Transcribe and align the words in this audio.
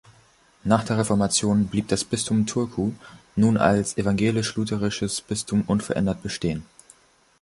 Nach 0.63 0.83
der 0.83 0.97
Reformation 0.97 1.67
blieb 1.67 1.87
das 1.89 2.03
Bistum 2.03 2.47
Turku, 2.47 2.93
nun 3.35 3.55
als 3.57 3.97
evangelisch-lutherisches 3.99 5.21
Bistum, 5.21 5.61
unverändert 5.67 6.23
bestehen. 6.23 6.65